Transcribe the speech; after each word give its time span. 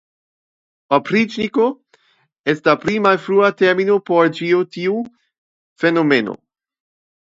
Opriĉniko 0.95 1.67
estas 2.53 2.81
pli 2.85 2.97
malfrua 3.07 3.53
termino 3.61 3.99
por 4.11 4.33
ĉi 4.41 4.49
tiu 4.77 4.97
fenomeno. 5.85 6.39